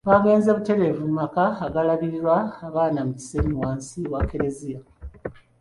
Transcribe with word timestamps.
Bagenze 0.09 0.49
butereevu 0.57 1.01
mu 1.09 1.13
maka 1.19 1.45
agalabirira 1.65 2.35
abaana 2.67 2.99
mu 3.07 3.13
Kisenyi 3.19 3.53
wansi 3.61 3.99
wa 4.13 4.21
Kereziya. 4.29 4.79